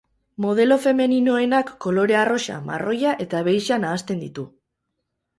Modelo 0.43 0.75
femeninoenak 0.85 1.67
kolore 1.85 2.17
arrosa, 2.21 2.55
marroia 2.69 3.11
eta 3.27 3.41
beixa 3.49 3.77
nahasten 3.85 4.23
ditu. 4.25 4.47